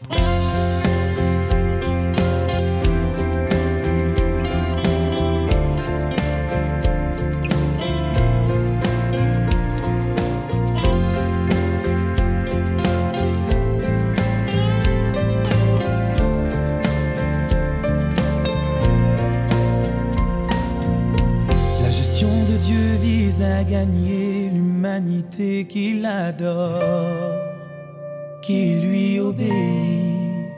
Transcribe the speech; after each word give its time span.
La 0.00 0.10
gestion 21.90 22.28
de 22.44 22.56
Dieu 22.58 22.94
vise 23.02 23.42
à 23.42 23.64
gagner 23.64 24.48
l'humanité 24.54 25.66
qu'il 25.66 26.06
adore, 26.06 27.47
qui 28.42 28.80
lui 28.80 29.20
obéit. 29.20 30.48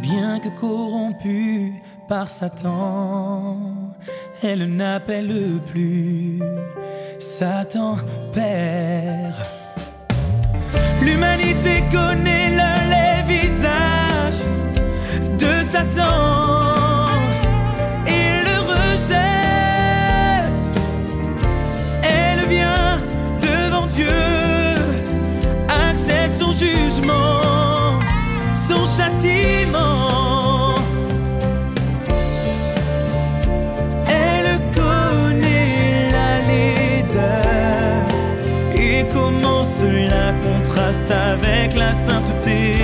Bien 0.00 0.40
que 0.40 0.48
corrompue 0.48 1.82
par 2.08 2.28
Satan, 2.28 3.56
elle 4.42 4.64
n'appelle 4.76 5.60
plus 5.66 6.40
Satan 7.18 7.96
Père. 8.32 9.36
L'humanité 11.02 11.82
connaît 11.90 12.29
avec 41.10 41.74
la 41.74 41.92
sainteté. 41.92 42.74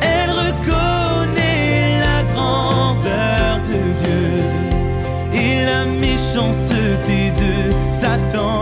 Elle 0.00 0.30
reconnaît 0.30 1.98
la 2.00 2.22
grandeur 2.32 3.60
de 3.70 3.78
Dieu 4.02 5.40
et 5.40 5.64
la 5.64 5.84
méchanceté 5.84 7.30
de 7.30 7.72
Satan. 7.90 8.57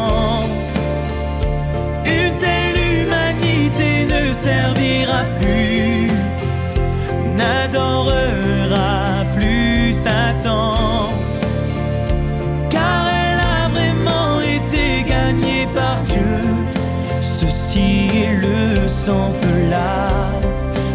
De 19.07 19.71
la 19.71 20.09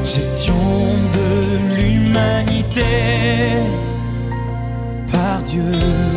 gestion 0.03 0.53
de 1.13 1.75
l'humanité 1.75 2.83
par 5.09 5.41
Dieu. 5.43 6.10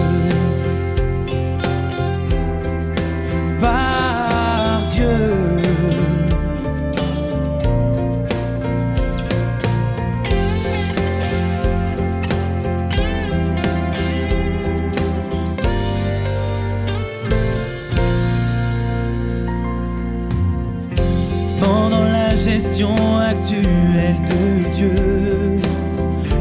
Gestion 22.44 22.94
actuelle 23.18 24.16
de 24.28 24.68
Dieu, 24.74 25.58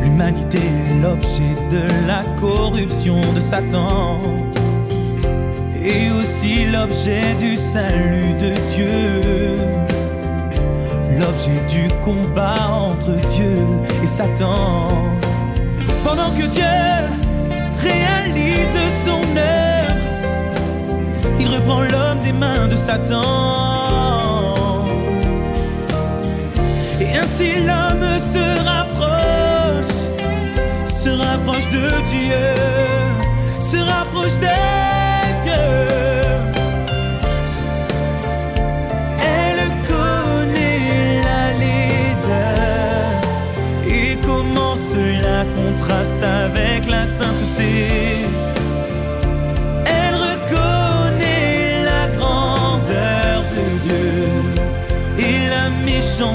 l'humanité 0.01 0.57
est 0.57 1.01
l'objet 1.01 1.55
de 1.71 1.83
la 2.07 2.23
corruption 2.41 3.21
de 3.33 3.39
Satan 3.39 4.17
et 5.81 6.11
aussi 6.11 6.65
l'objet 6.65 7.33
du 7.39 7.55
salut 7.55 8.33
de 8.33 8.51
Dieu, 8.75 9.55
l'objet 11.21 11.61
du 11.69 11.87
combat 12.03 12.67
entre 12.69 13.13
Dieu 13.35 13.55
et 14.03 14.07
Satan. 14.07 14.89
Pendant 16.03 16.31
que 16.37 16.47
Dieu 16.47 16.63
réalise 17.81 18.77
son 19.05 19.21
œuvre, 19.37 20.01
il 21.39 21.47
reprend 21.47 21.81
l'homme 21.81 22.19
des 22.25 22.33
mains 22.33 22.67
de 22.67 22.75
Satan. 22.75 24.02
Ainsi 27.33 27.63
l'homme 27.65 28.19
se 28.19 28.45
rapproche, 28.63 30.11
se 30.85 31.09
rapproche 31.09 31.67
de 31.71 31.89
Dieu, 32.05 32.53
se 33.59 33.77
rapproche 33.77 34.37
des 34.37 34.62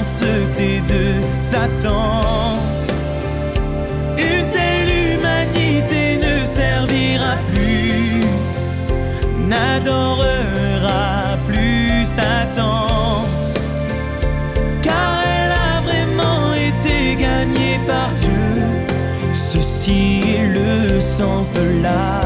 méchanceté 0.09 0.81
de 0.87 1.41
Satan. 1.41 2.57
Une 4.17 4.47
telle 4.51 4.89
humanité 5.13 6.17
ne 6.17 6.45
servira 6.45 7.35
plus, 7.51 8.25
n'adorera 9.47 11.37
plus 11.47 12.05
Satan. 12.05 13.25
Car 14.81 15.23
elle 15.25 15.51
a 15.51 15.81
vraiment 15.81 16.53
été 16.53 17.15
gagnée 17.15 17.79
par 17.87 18.11
Dieu. 18.13 19.33
Ceci 19.33 20.23
est 20.37 20.53
le 20.53 20.99
sens 20.99 21.51
de 21.53 21.81
la 21.81 22.21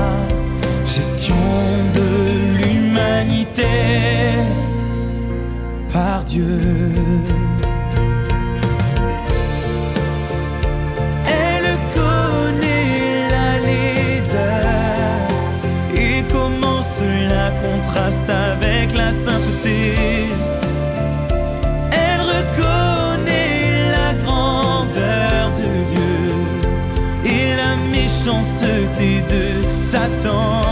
gestion 0.85 1.35
de 1.95 2.57
l'humanité 2.57 3.63
par 5.91 6.23
Dieu. 6.23 6.59
Contraste 17.63 18.29
avec 18.29 18.93
la 18.95 19.11
sainteté. 19.11 19.95
Elle 21.91 22.21
reconnaît 22.21 23.89
la 23.97 24.13
grandeur 24.23 25.45
de 25.61 25.69
Dieu 25.93 27.31
et 27.33 27.55
la 27.55 27.75
méchanceté 27.97 29.21
de 29.33 29.81
Satan. 29.81 30.62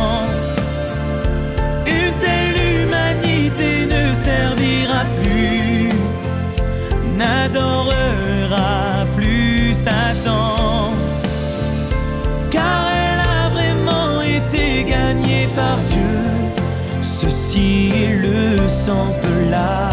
de 18.87 19.51
la 19.51 19.91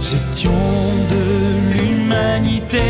gestion 0.00 0.50
de 1.08 1.78
l'humanité. 1.78 2.80